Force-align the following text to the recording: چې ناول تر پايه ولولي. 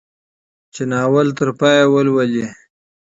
چې 0.73 0.81
ناول 0.91 1.27
تر 1.37 1.49
پايه 1.59 1.85
ولولي. 1.93 2.45